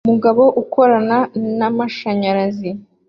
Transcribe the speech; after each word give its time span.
Umugabo 0.07 0.43
ukorana 0.61 1.19
na 1.57 1.67
mashanyarazi 1.77 2.69